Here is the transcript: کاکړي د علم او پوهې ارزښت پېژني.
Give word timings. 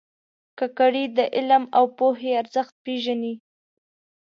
کاکړي 0.57 1.03
د 1.17 1.19
علم 1.35 1.63
او 1.77 1.85
پوهې 1.97 2.31
ارزښت 2.41 2.75
پېژني. 2.83 3.33